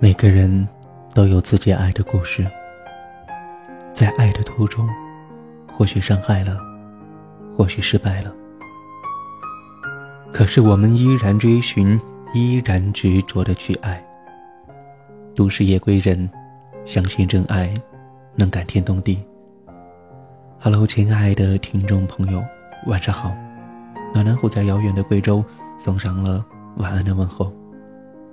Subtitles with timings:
[0.00, 0.68] 每个人
[1.12, 2.46] 都有自己爱的故事，
[3.92, 4.88] 在爱的途中，
[5.76, 6.56] 或许伤害了，
[7.56, 8.32] 或许失败了，
[10.32, 12.00] 可是我们依然追寻，
[12.32, 14.00] 依然执着的去爱。
[15.34, 16.30] 都市夜归人，
[16.84, 17.74] 相信真爱
[18.36, 19.20] 能感天动地。
[20.60, 22.40] Hello，亲爱的听众朋友，
[22.86, 23.34] 晚上好。
[24.14, 25.44] 暖暖虎在遥远的贵州
[25.76, 26.44] 送上了
[26.76, 27.52] 晚安的问候。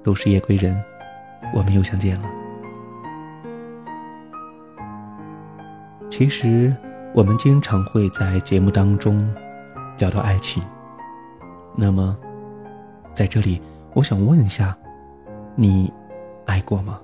[0.04, 0.80] 都市夜归人。
[1.54, 2.30] 我们又相见了。
[6.10, 6.74] 其实，
[7.14, 9.28] 我们经常会在节目当中
[9.98, 10.64] 聊到爱情。
[11.76, 12.18] 那么，
[13.14, 13.62] 在这里，
[13.94, 14.78] 我想问一下，
[15.56, 15.92] 你
[16.46, 17.00] 爱过吗？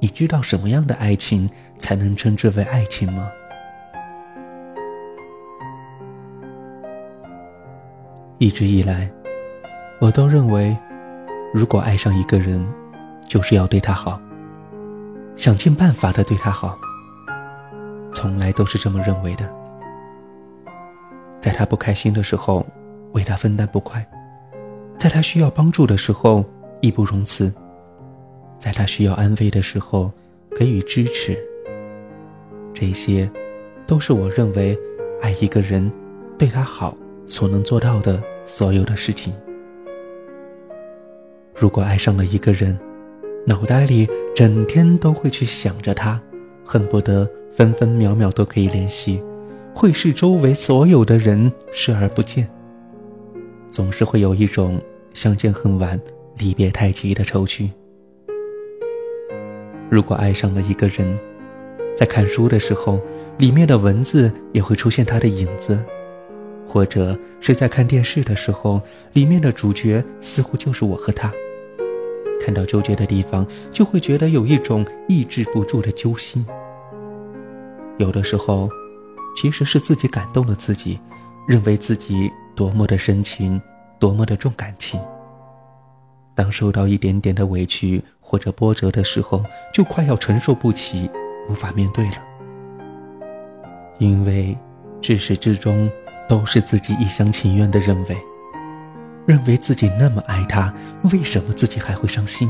[0.00, 1.50] 你知道什么样的爱情
[1.80, 3.28] 才能称之为爱情吗？
[8.38, 9.10] 一直以来，
[10.00, 10.76] 我都认为，
[11.52, 12.64] 如果爱上一个人，
[13.28, 14.20] 就是要对他好，
[15.36, 16.78] 想尽办法的对他好。
[18.12, 19.48] 从来都是这么认为的。
[21.40, 22.66] 在他不开心的时候，
[23.12, 24.00] 为他分担不快；
[24.98, 26.44] 在他需要帮助的时候，
[26.80, 27.52] 义不容辞；
[28.58, 30.10] 在他需要安慰的时候，
[30.56, 31.38] 给予支持。
[32.74, 33.30] 这些，
[33.86, 34.76] 都是我认为
[35.20, 35.92] 爱一个人，
[36.38, 39.34] 对他好所能做到的所有的事情。
[41.54, 42.76] 如果爱上了一个人，
[43.48, 46.20] 脑袋里整天都会去想着他，
[46.66, 49.22] 恨不得分分秒秒都可以联系，
[49.74, 52.46] 会视周围所有的人视而不见。
[53.70, 54.78] 总是会有一种
[55.14, 55.98] 相见恨晚、
[56.36, 57.70] 离别太急的愁绪。
[59.88, 61.18] 如果爱上了一个人，
[61.96, 63.00] 在看书的时候，
[63.38, 65.82] 里面的文字也会出现他的影子，
[66.68, 68.78] 或者是在看电视的时候，
[69.14, 71.32] 里面的主角似乎就是我和他。
[72.40, 76.44] 看到纠结的地方，就会觉得有一种抑制不住的揪心。
[77.98, 78.70] 有的时候，
[79.36, 80.98] 其实是自己感动了自己，
[81.46, 83.60] 认为自己多么的深情，
[83.98, 85.00] 多么的重感情。
[86.34, 89.42] 当受到一点点的委屈或者波折的时候，
[89.74, 91.10] 就快要承受不起，
[91.50, 92.22] 无法面对了。
[93.98, 94.56] 因为
[95.00, 95.90] 至始至终
[96.28, 98.16] 都是自己一厢情愿的认为。
[99.28, 100.72] 认为自己那么爱他，
[101.12, 102.48] 为什么自己还会伤心？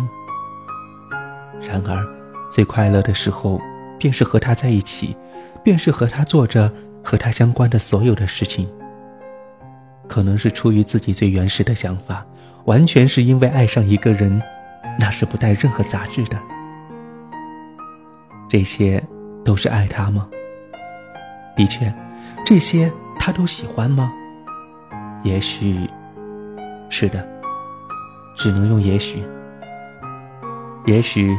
[1.61, 2.07] 然而，
[2.53, 3.61] 最快乐的时候，
[3.99, 5.17] 便是和他在一起，
[5.65, 6.73] 便是和他做着
[7.03, 8.69] 和他相关的所有的事情。
[10.07, 12.25] 可能是出于自己最原始的想法，
[12.67, 14.41] 完全是因为爱上一个人，
[15.01, 16.39] 那是不带任何杂质的。
[18.49, 19.03] 这些
[19.45, 20.29] 都是爱他吗？
[21.57, 21.93] 的确，
[22.47, 24.13] 这些他都喜欢吗？
[25.25, 25.91] 也许。
[26.89, 27.27] 是的，
[28.35, 29.23] 只能用也许。
[30.87, 31.37] 也许，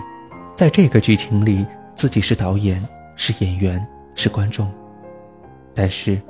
[0.56, 1.66] 在这个剧情里，
[1.96, 4.72] 自己是导演，是演员，是观众。
[5.74, 6.22] 但是，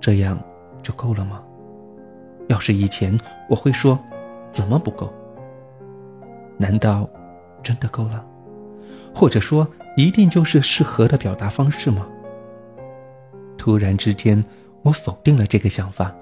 [0.00, 0.38] 这样
[0.82, 1.42] 就够了吗？
[2.48, 3.18] 要是以前，
[3.48, 3.98] 我会说，
[4.50, 5.10] 怎么不够？
[6.58, 7.08] 难道
[7.62, 8.24] 真的够了？
[9.14, 9.66] 或者说，
[9.96, 12.06] 一定就是适合的表达方式吗？
[13.56, 14.44] 突然之间，
[14.82, 16.14] 我否定了这个想法。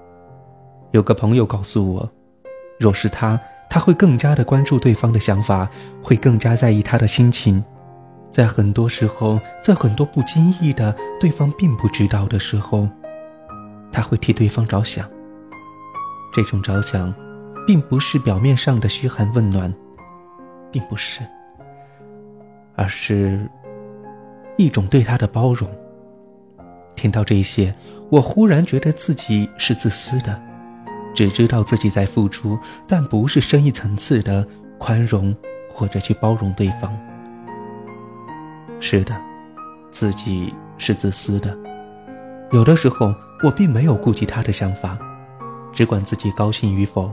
[0.91, 2.09] 有个朋友告诉我。
[2.79, 5.69] 若是他，他会更加的关注对方的想法，
[6.01, 7.61] 会更加在意他的心情，
[8.31, 12.87] 在很多时候，在很多不经意的对方并不知道的时候，
[13.91, 15.05] 他会替对方着想。
[16.31, 17.13] 这种着想，
[17.67, 19.73] 并不是表面上的嘘寒问暖，
[20.71, 21.19] 并不是，
[22.75, 23.45] 而是
[24.57, 25.69] 一种对他的包容。
[26.95, 27.75] 听到这些，
[28.09, 30.48] 我忽然觉得自己是自私的。
[31.19, 32.57] 只知道自己在付出，
[32.87, 34.47] 但不是深一层次的
[34.77, 35.35] 宽容
[35.69, 36.97] 或者去包容对方。
[38.79, 39.13] 是的，
[39.91, 41.53] 自己是自私的。
[42.53, 43.13] 有的时候，
[43.43, 44.97] 我并没有顾及他的想法，
[45.73, 47.11] 只管自己高兴与否。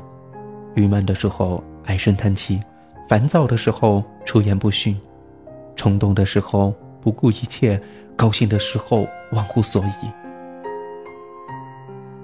[0.77, 2.63] 郁闷的时候唉声叹气，
[3.09, 4.97] 烦躁的时候出言不逊，
[5.75, 7.83] 冲动的时候不顾一切，
[8.15, 10.09] 高兴的时候忘乎所以，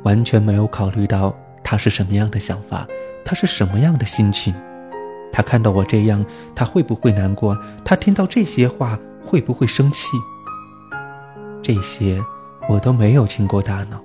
[0.05, 1.35] 完全没有考虑到。
[1.63, 2.87] 他是什么样的想法？
[3.25, 4.55] 他是什么样的心情？
[5.33, 6.25] 他看到我这样，
[6.55, 7.57] 他会不会难过？
[7.85, 10.17] 他听到这些话会不会生气？
[11.63, 12.23] 这些
[12.69, 14.03] 我都没有经过大脑。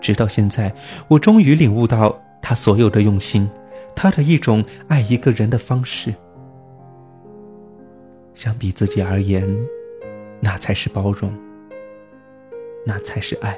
[0.00, 0.74] 直到现在，
[1.08, 3.48] 我终于领悟到他所有的用心，
[3.94, 6.12] 他的一种爱一个人的方式。
[8.34, 9.48] 相比自己而言，
[10.40, 11.32] 那才是包容，
[12.84, 13.56] 那才是爱。